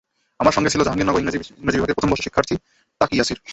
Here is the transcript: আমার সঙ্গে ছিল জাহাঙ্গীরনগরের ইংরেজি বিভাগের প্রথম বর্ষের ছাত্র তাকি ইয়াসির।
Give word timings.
আমার 0.39 0.53
সঙ্গে 0.53 0.69
ছিল 0.69 0.81
জাহাঙ্গীরনগরের 0.83 1.21
ইংরেজি 1.23 1.39
বিভাগের 1.67 1.95
প্রথম 1.97 2.11
বর্ষের 2.11 2.33
ছাত্র 2.35 2.51
তাকি 3.01 3.13
ইয়াসির। 3.15 3.39